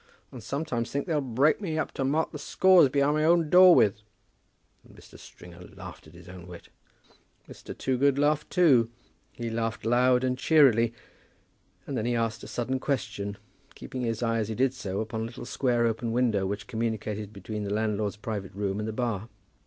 I 0.33 0.39
sometimes 0.39 0.89
think 0.89 1.05
they'll 1.05 1.21
break 1.21 1.61
me 1.61 1.77
up 1.77 1.91
to 1.91 2.03
mark 2.03 2.31
the 2.31 2.39
scores 2.39 2.89
behind 2.89 3.17
my 3.17 3.23
own 3.23 3.51
door 3.51 3.75
with." 3.75 4.01
And 4.83 4.97
Mr. 4.97 5.19
Stringer 5.19 5.61
laughed 5.75 6.07
at 6.07 6.15
his 6.15 6.27
own 6.27 6.47
wit. 6.47 6.69
Mr. 7.47 7.77
Toogood 7.77 8.17
laughed 8.17 8.49
too. 8.49 8.89
He 9.31 9.51
laughed 9.51 9.85
loud 9.85 10.23
and 10.23 10.39
cheerily. 10.39 10.91
And 11.85 11.95
then 11.95 12.07
he 12.07 12.15
asked 12.15 12.41
a 12.43 12.47
sudden 12.47 12.79
question, 12.79 13.37
keeping 13.75 14.01
his 14.01 14.23
eye 14.23 14.39
as 14.39 14.49
he 14.49 14.55
did 14.55 14.73
so 14.73 15.01
upon 15.01 15.21
a 15.21 15.25
little 15.25 15.45
square 15.45 15.85
open 15.85 16.11
window, 16.11 16.47
which 16.47 16.65
communicated 16.65 17.31
between 17.31 17.63
the 17.63 17.69
landlord's 17.71 18.17
private 18.17 18.55
room 18.55 18.79
and 18.79 18.87
the 18.87 18.93
bar. 18.93 19.29